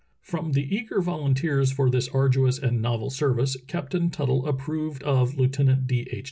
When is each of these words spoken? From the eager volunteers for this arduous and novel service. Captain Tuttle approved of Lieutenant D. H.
From 0.23 0.53
the 0.53 0.75
eager 0.75 0.99
volunteers 0.99 1.71
for 1.71 1.87
this 1.87 2.09
arduous 2.09 2.57
and 2.57 2.81
novel 2.81 3.11
service. 3.11 3.55
Captain 3.67 4.09
Tuttle 4.09 4.47
approved 4.47 5.03
of 5.03 5.37
Lieutenant 5.37 5.85
D. 5.85 6.07
H. 6.11 6.19